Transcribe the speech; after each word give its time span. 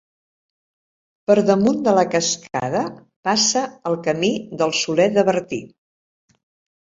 Per 1.31 1.35
damunt 1.49 1.81
de 1.87 1.91
la 1.97 2.05
cascada 2.15 2.81
passa 3.29 3.63
el 3.91 3.97
Camí 4.07 4.31
del 4.63 4.75
Soler 4.79 5.09
de 5.19 5.25
Bertí. 5.29 5.61